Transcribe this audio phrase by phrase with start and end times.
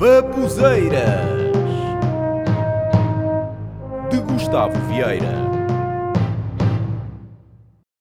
[0.00, 1.28] Babuzeiras
[4.10, 5.34] de Gustavo Vieira.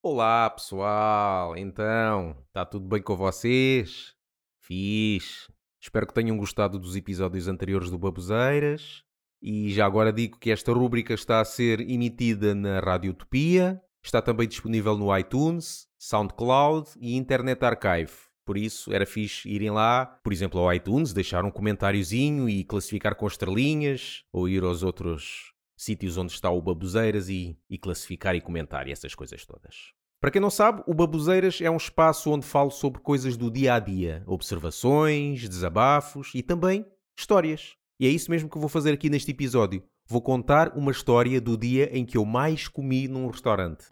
[0.01, 4.15] Olá pessoal, então, está tudo bem com vocês?
[4.61, 5.51] Fiz.
[5.81, 9.03] Espero que tenham gostado dos episódios anteriores do Babuzeiras.
[9.41, 14.21] E já agora digo que esta rúbrica está a ser emitida na Rádio Utopia, está
[14.21, 18.28] também disponível no iTunes, SoundCloud e Internet Archive.
[18.49, 23.13] Por isso, era fixe irem lá, por exemplo, ao iTunes, deixar um comentáriozinho e classificar
[23.13, 28.41] com estrelinhas, ou ir aos outros sítios onde está o Babuzeiras e, e classificar e
[28.41, 29.93] comentar e essas coisas todas.
[30.19, 33.75] Para quem não sabe, o Babuzeiras é um espaço onde falo sobre coisas do dia
[33.75, 36.83] a dia, observações, desabafos e também
[37.15, 37.75] histórias.
[37.99, 39.83] E é isso mesmo que eu vou fazer aqui neste episódio.
[40.07, 43.85] Vou contar uma história do dia em que eu mais comi num restaurante.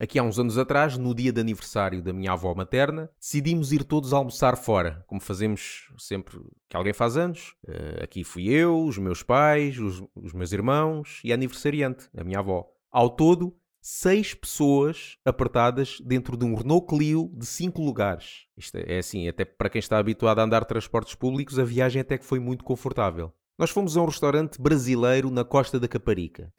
[0.00, 3.82] Aqui há uns anos atrás, no dia de aniversário da minha avó materna, decidimos ir
[3.82, 6.38] todos almoçar fora, como fazemos sempre
[6.68, 7.56] que alguém faz anos.
[7.66, 12.22] Uh, aqui fui eu, os meus pais, os, os meus irmãos e a aniversariante, a
[12.22, 12.64] minha avó.
[12.92, 18.46] Ao todo, seis pessoas apertadas dentro de um Renault Clio de cinco lugares.
[18.56, 22.16] Isto é assim, até para quem está habituado a andar transportes públicos, a viagem até
[22.16, 23.32] que foi muito confortável.
[23.58, 26.52] Nós fomos a um restaurante brasileiro na costa da Caparica.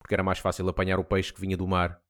[0.00, 2.02] Porque era mais fácil apanhar o peixe que vinha do mar.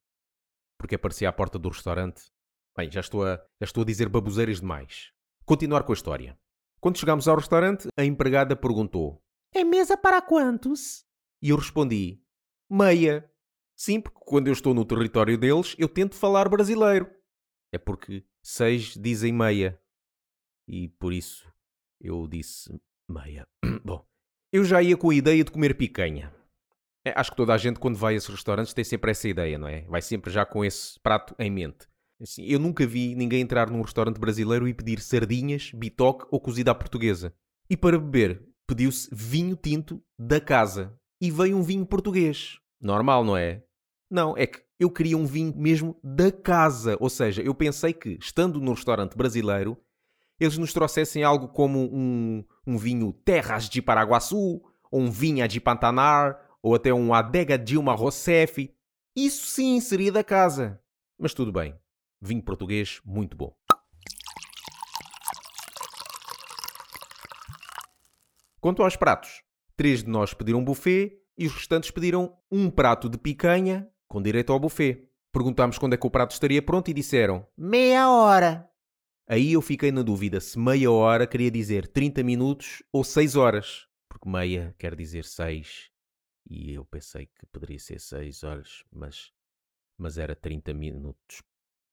[0.79, 2.33] Porque aparecia à porta do restaurante.
[2.77, 5.13] Bem, já estou a, já estou a dizer baboseiras demais.
[5.45, 6.39] Continuar com a história.
[6.85, 9.19] Quando chegámos ao restaurante, a empregada perguntou:
[9.55, 11.03] É mesa para quantos?
[11.41, 12.23] E eu respondi:
[12.71, 13.27] Meia.
[13.75, 17.11] Sim, porque quando eu estou no território deles, eu tento falar brasileiro.
[17.73, 19.81] É porque seis dizem meia.
[20.69, 21.51] E por isso
[21.99, 22.79] eu disse
[23.09, 23.49] meia.
[23.83, 24.07] Bom,
[24.53, 26.35] eu já ia com a ideia de comer picanha.
[27.03, 29.57] É, acho que toda a gente, quando vai a esses restaurantes, tem sempre essa ideia,
[29.57, 29.81] não é?
[29.89, 31.89] Vai sempre já com esse prato em mente.
[32.21, 36.71] Assim, eu nunca vi ninguém entrar num restaurante brasileiro e pedir sardinhas, bitoque ou cozida
[36.71, 37.35] à portuguesa.
[37.69, 40.97] E para beber, pediu-se vinho tinto da casa.
[41.21, 42.59] E veio um vinho português.
[42.81, 43.65] Normal, não é?
[44.11, 46.97] Não, é que eu queria um vinho mesmo da casa.
[47.01, 49.77] Ou seja, eu pensei que, estando num restaurante brasileiro,
[50.39, 55.61] eles nos trouxessem algo como um, um vinho Terras de Paraguaçu, ou um vinha de
[55.61, 58.73] Pantanar, ou até um Adega Dilma Rousseff.
[59.17, 60.81] Isso sim seria da casa.
[61.19, 61.75] Mas tudo bem
[62.21, 63.55] vinho português muito bom.
[68.61, 69.43] Quanto aos pratos,
[69.77, 74.53] três de nós pediram buffet e os restantes pediram um prato de picanha com direito
[74.53, 75.07] ao buffet.
[75.31, 78.67] Perguntámos quando é que o prato estaria pronto e disseram meia hora.
[79.27, 83.87] Aí eu fiquei na dúvida se meia hora queria dizer 30 minutos ou 6 horas,
[84.09, 85.91] porque meia quer dizer 6
[86.49, 89.33] e eu pensei que poderia ser 6 horas, mas,
[89.99, 91.43] mas era 30 minutos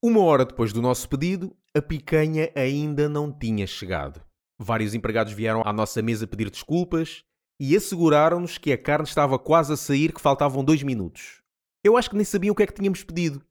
[0.01, 4.19] uma hora depois do nosso pedido, a picanha ainda não tinha chegado.
[4.59, 7.23] Vários empregados vieram à nossa mesa pedir desculpas
[7.59, 11.43] e asseguraram-nos que a carne estava quase a sair, que faltavam dois minutos.
[11.83, 13.45] Eu acho que nem sabiam o que é que tínhamos pedido.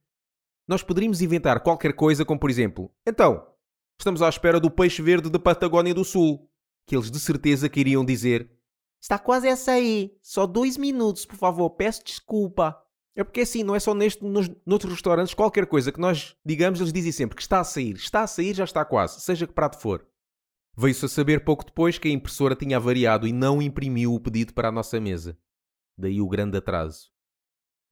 [0.66, 3.46] Nós poderíamos inventar qualquer coisa, como por exemplo: Então,
[3.98, 6.48] estamos à espera do peixe verde da Patagónia do Sul.
[6.86, 8.50] Que eles de certeza queriam dizer:
[9.00, 10.16] Está quase a sair.
[10.20, 12.76] Só dois minutos, por favor, peço desculpa.
[13.16, 16.80] É porque assim, não é só neste, nos, noutros restaurantes, qualquer coisa que nós digamos,
[16.80, 17.94] eles dizem sempre que está a sair.
[17.94, 20.06] Está a sair, já está quase, seja que prato for.
[20.76, 24.54] Veio-se a saber pouco depois que a impressora tinha avariado e não imprimiu o pedido
[24.54, 25.36] para a nossa mesa.
[25.98, 27.10] Daí o grande atraso.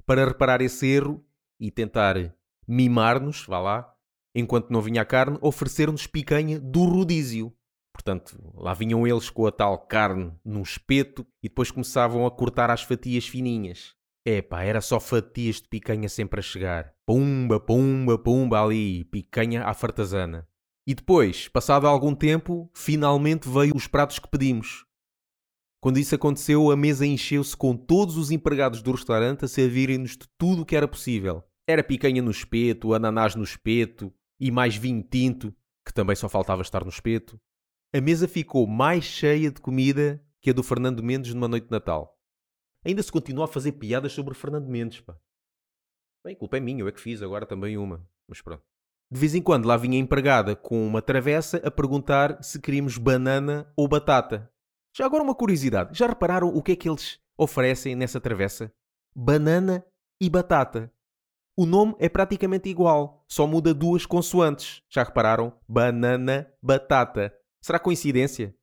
[0.06, 1.22] Para reparar esse erro
[1.60, 2.34] e tentar
[2.66, 3.94] mimar-nos, vá lá,
[4.34, 7.52] enquanto não vinha a carne, ofereceram-nos picanha do rodízio.
[7.92, 12.70] Portanto, lá vinham eles com a tal carne num espeto e depois começavam a cortar
[12.70, 13.97] as fatias fininhas.
[14.30, 16.94] Epá, era só fatias de picanha sempre a chegar.
[17.06, 20.46] Pumba, pumba, pumba ali, picanha à fartazana.
[20.86, 24.84] E depois, passado algum tempo, finalmente veio os pratos que pedimos.
[25.80, 30.28] Quando isso aconteceu, a mesa encheu-se com todos os empregados do restaurante a servirem-nos de
[30.36, 31.42] tudo o que era possível.
[31.66, 35.54] Era picanha no espeto, ananás no espeto e mais vinho tinto,
[35.86, 37.40] que também só faltava estar no espeto.
[37.94, 41.70] A mesa ficou mais cheia de comida que a do Fernando Mendes numa noite de
[41.70, 42.17] Natal.
[42.84, 45.18] Ainda se continua a fazer piadas sobre Fernando Mendes, pá.
[46.24, 48.06] Bem, culpa é minha, eu é que fiz agora também uma.
[48.28, 48.62] Mas pronto.
[49.10, 53.72] De vez em quando lá vinha empregada com uma travessa a perguntar se queríamos banana
[53.76, 54.52] ou batata.
[54.94, 55.96] Já agora uma curiosidade.
[55.98, 58.72] Já repararam o que é que eles oferecem nessa travessa?
[59.14, 59.84] Banana
[60.20, 60.92] e batata.
[61.56, 64.82] O nome é praticamente igual, só muda duas consoantes.
[64.88, 65.58] Já repararam?
[65.66, 67.34] Banana, batata.
[67.62, 68.54] Será coincidência?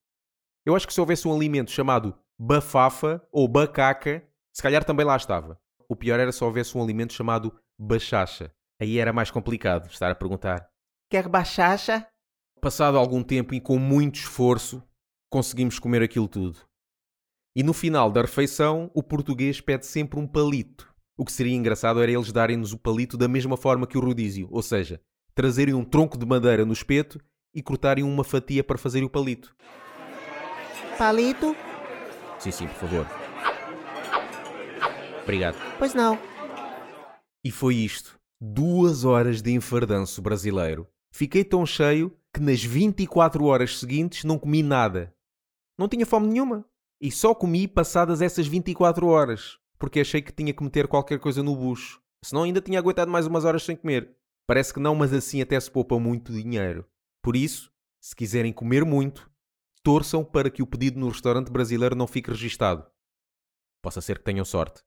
[0.65, 4.23] Eu acho que se houvesse um alimento chamado bafafa ou bacaca,
[4.53, 5.59] se calhar também lá estava.
[5.89, 8.51] O pior era se houvesse um alimento chamado bachacha.
[8.79, 10.69] Aí era mais complicado estar a perguntar:
[11.09, 12.05] Quer bachacha?
[12.61, 14.83] Passado algum tempo e com muito esforço,
[15.29, 16.59] conseguimos comer aquilo tudo.
[17.55, 20.93] E no final da refeição, o português pede sempre um palito.
[21.17, 24.49] O que seria engraçado era eles darem-nos o palito da mesma forma que o rodízio,
[24.51, 24.99] ou seja,
[25.33, 27.19] trazerem um tronco de madeira no espeto
[27.53, 29.55] e cortarem uma fatia para fazer o palito.
[30.97, 31.55] Palito?
[32.39, 33.07] Sim, sim, por favor.
[35.23, 35.55] Obrigado.
[35.79, 36.19] Pois não.
[37.43, 38.19] E foi isto.
[38.39, 40.87] Duas horas de enfardanço brasileiro.
[41.11, 45.13] Fiquei tão cheio que nas 24 horas seguintes não comi nada.
[45.77, 46.65] Não tinha fome nenhuma.
[47.01, 51.41] E só comi passadas essas 24 horas, porque achei que tinha que meter qualquer coisa
[51.41, 52.01] no bucho.
[52.23, 54.15] Senão ainda tinha aguentado mais umas horas sem comer.
[54.47, 56.85] Parece que não, mas assim até se poupa muito dinheiro.
[57.21, 57.71] Por isso,
[58.01, 59.29] se quiserem comer muito,
[59.85, 62.87] torçam para que o pedido no restaurante brasileiro não fique registado.
[63.83, 64.81] Possa ser que tenham sorte.